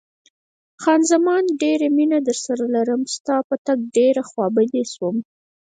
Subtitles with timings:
[0.81, 5.15] خان زمان: ډېره مینه درسره لرم، ستا په تګ ډېره خوابدې شوم.